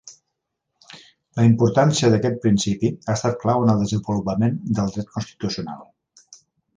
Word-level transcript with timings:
La 1.39 1.43
importància 1.49 2.09
d'aquest 2.13 2.39
principi 2.45 2.91
ha 2.95 3.15
estat 3.19 3.37
clau 3.43 3.65
en 3.67 3.73
el 3.75 3.83
desenvolupament 3.85 4.57
del 4.79 4.93
Dret 4.97 5.13
constitucional. 5.19 5.85